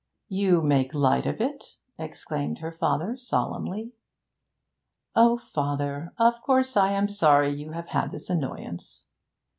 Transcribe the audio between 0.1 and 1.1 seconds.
'You make